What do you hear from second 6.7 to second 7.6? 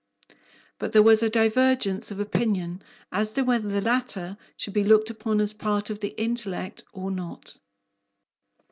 or not.